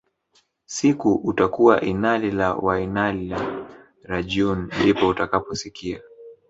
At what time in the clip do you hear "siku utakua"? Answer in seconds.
0.75-1.75